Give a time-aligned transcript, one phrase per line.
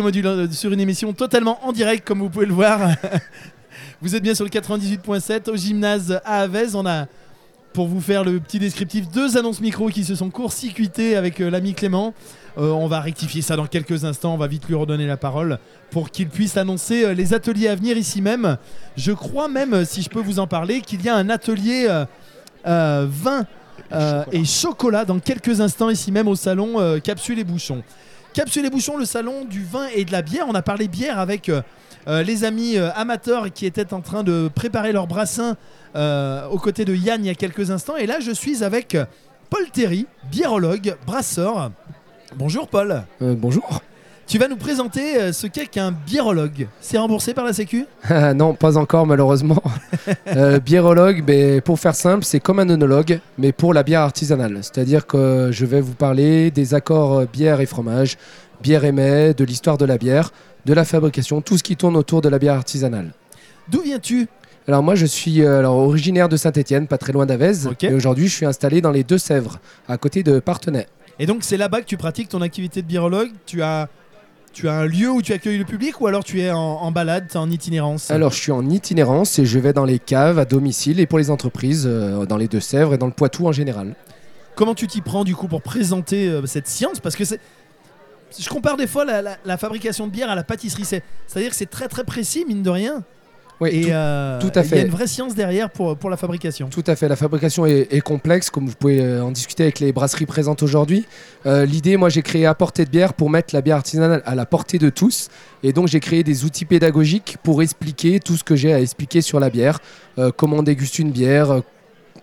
[0.00, 2.80] Module euh, sur une émission totalement en direct, comme vous pouvez le voir.
[4.00, 6.74] vous êtes bien sur le 98.7 au gymnase à Avez.
[6.74, 7.06] On a,
[7.74, 11.50] pour vous faire le petit descriptif, deux annonces micro qui se sont court-circuitées avec euh,
[11.50, 12.14] l'ami Clément.
[12.56, 14.32] Euh, on va rectifier ça dans quelques instants.
[14.32, 15.58] On va vite lui redonner la parole
[15.90, 18.56] pour qu'il puisse annoncer les ateliers à venir ici même.
[18.96, 22.06] Je crois même, si je peux vous en parler, qu'il y a un atelier euh,
[22.66, 23.44] euh, vin
[23.92, 27.82] euh, et chocolat dans quelques instants ici même au salon Capsule et Bouchon.
[28.32, 30.46] Capsule et Bouchon, le salon du vin et de la bière.
[30.48, 31.60] On a parlé bière avec euh,
[32.08, 35.56] euh, les amis euh, amateurs qui étaient en train de préparer leur brassin
[35.94, 37.96] aux côtés de Yann il y a quelques instants.
[37.96, 38.96] Et là, je suis avec
[39.50, 41.70] Paul Terry, biérologue, brasseur.
[42.36, 43.02] Bonjour Paul.
[43.20, 43.82] Bonjour.
[44.32, 46.66] Tu vas nous présenter euh, ce qu'est qu'un biérologue.
[46.80, 47.84] C'est remboursé par la Sécu?
[48.34, 49.62] Non, pas encore malheureusement.
[50.28, 51.22] euh, biérologue,
[51.60, 54.60] pour faire simple, c'est comme un œnologue, mais pour la bière artisanale.
[54.62, 58.16] C'est-à-dire que je vais vous parler des accords euh, bière et fromage,
[58.62, 60.30] bière et mets, de l'histoire de la bière,
[60.64, 63.12] de la fabrication, tout ce qui tourne autour de la bière artisanale.
[63.68, 64.28] D'où viens-tu?
[64.66, 68.28] Alors moi, je suis euh, alors, originaire de Saint-Étienne, pas très loin d'Avez, et aujourd'hui,
[68.28, 70.86] je suis installé dans les Deux-Sèvres, à côté de Partenay.
[71.18, 73.28] Et donc c'est là-bas que tu pratiques ton activité de biérologue?
[73.44, 73.88] Tu as,
[74.52, 76.90] tu as un lieu où tu accueilles le public ou alors tu es en, en
[76.92, 78.10] balade, t'es en itinérance?
[78.10, 81.18] Alors, je suis en itinérance et je vais dans les caves à domicile et pour
[81.18, 83.94] les entreprises, euh, dans les Deux-Sèvres et dans le Poitou en général.
[84.54, 87.00] Comment tu t'y prends du coup pour présenter euh, cette science?
[87.00, 87.40] Parce que c'est.
[88.38, 90.84] Je compare des fois la, la- la fabrication de bière à la pâtisserie.
[90.84, 93.02] C'est- C'est-à-dire que c'est très très précis, mine de rien.
[93.62, 96.10] Oui, Et tout, euh, tout à Il y a une vraie science derrière pour, pour
[96.10, 96.68] la fabrication.
[96.68, 97.06] tout à fait.
[97.06, 100.64] La fabrication est, est complexe, comme vous pouvez euh, en discuter avec les brasseries présentes
[100.64, 101.06] aujourd'hui.
[101.46, 104.34] Euh, L'idée, moi, j'ai créé à portée de bière pour mettre la bière artisanale à
[104.34, 105.28] la portée de tous.
[105.62, 109.20] Et donc, j'ai créé des outils pédagogiques pour expliquer tout ce que j'ai à expliquer
[109.20, 109.78] sur la bière.
[110.18, 111.62] Euh, comment on déguste une bière,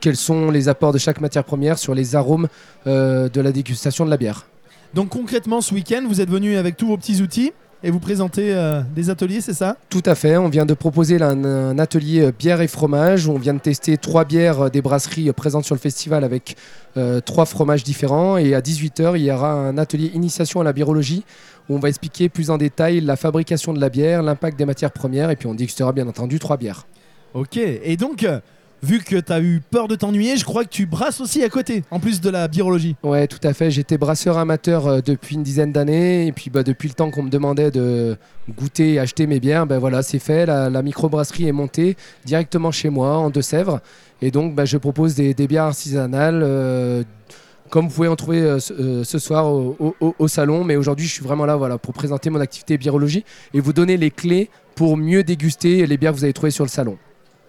[0.00, 2.48] quels sont les apports de chaque matière première sur les arômes
[2.86, 4.46] de la dégustation de la bière.
[4.94, 8.54] Donc concrètement, ce week-end, vous êtes venu avec tous vos petits outils et vous présentez
[8.54, 9.76] euh, des ateliers, c'est ça?
[9.90, 10.36] Tout à fait.
[10.36, 13.54] On vient de proposer là un, un atelier euh, bière et fromage où on vient
[13.54, 16.56] de tester trois bières euh, des brasseries présentes sur le festival avec
[17.26, 18.38] trois fromages différents.
[18.38, 21.24] Et à 18h, il y aura un atelier initiation à la biérologie
[21.68, 24.92] où on va expliquer plus en détail la fabrication de la bière, l'impact des matières
[24.92, 26.86] premières et puis on dégustera bien entendu trois bières.
[27.34, 27.58] Ok.
[27.58, 28.26] Et donc,
[28.86, 31.48] vu que tu as eu peur de t'ennuyer, je crois que tu brasses aussi à
[31.48, 32.94] côté, en plus de la biérologie.
[33.02, 33.70] Ouais, tout à fait.
[33.70, 36.26] J'étais brasseur amateur euh, depuis une dizaine d'années.
[36.26, 38.16] Et puis, bah, depuis le temps qu'on me demandait de
[38.48, 40.46] goûter et acheter mes bières, ben voilà, c'est fait.
[40.46, 43.80] La, la microbrasserie est montée directement chez moi, en Deux-Sèvres.
[44.22, 46.42] Et donc, bah, je propose des, des bières artisanales.
[46.44, 47.02] euh,
[47.68, 49.76] comme vous pouvez en trouver euh, ce, euh, ce soir au,
[50.20, 50.62] au- salon.
[50.62, 53.24] Mais aujourd'hui, je suis vraiment là voilà, pour présenter mon activité biérologie
[53.54, 56.64] et vous donner les clés pour mieux déguster les bières que vous allez trouver sur
[56.64, 56.96] le salon.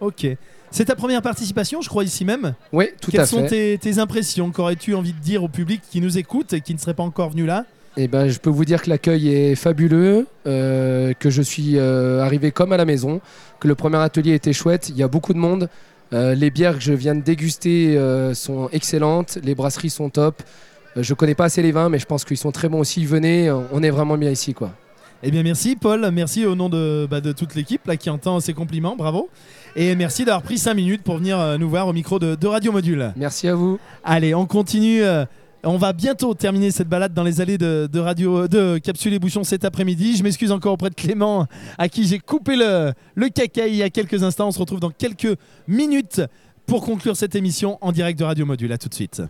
[0.02, 0.26] Ok.
[0.72, 2.54] C'est ta première participation, je crois, ici même.
[2.74, 3.78] Oui, tout Quelles à sont fait.
[3.78, 6.80] tes, tes impressions Qu'aurais-tu envie de dire au public qui nous écoute et qui ne
[6.80, 7.66] serait pas encore venu là?
[8.00, 12.22] Eh ben, je peux vous dire que l'accueil est fabuleux, euh, que je suis euh,
[12.22, 13.22] arrivé comme à la maison,
[13.60, 15.68] que le premier atelier était chouette, il y a beaucoup de monde.
[16.14, 18.00] Euh, les bières que je viens de déguster
[18.36, 20.44] sont excellentes, les brasseries sont top.
[20.96, 23.04] Je connais pas assez les vins, mais je pense qu'ils sont très bons aussi.
[23.06, 24.74] Venez, on est vraiment bien ici, quoi.
[25.24, 26.10] Eh bien, merci, Paul.
[26.12, 28.96] Merci au nom de, bah, de toute l'équipe là qui entend ces compliments.
[28.96, 29.30] Bravo.
[29.76, 32.48] Et merci d'avoir pris 5 minutes pour venir euh, nous voir au micro de, de
[32.48, 33.14] Radio Module.
[33.16, 33.80] Merci à vous.
[34.04, 35.04] Allez, on continue.
[35.04, 35.26] euh,
[35.64, 39.20] on va bientôt terminer cette balade dans les allées de, de radio de Capsule et
[39.20, 40.16] Bouchon cet après-midi.
[40.16, 41.48] Je m'excuse encore auprès de Clément,
[41.80, 44.48] à qui j'ai coupé le, le caca il y a quelques instants.
[44.48, 45.36] On se retrouve dans quelques
[45.68, 46.22] minutes
[46.68, 48.72] pour conclure cette émission en direct de Radio Module.
[48.72, 49.22] À tout de suite.